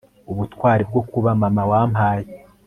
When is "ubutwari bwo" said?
0.31-1.01